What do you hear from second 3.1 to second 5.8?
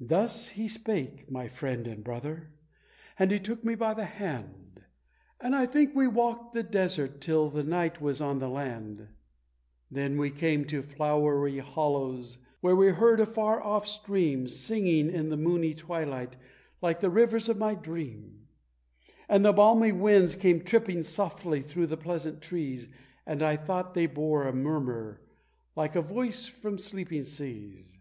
and he took me by the hand, And I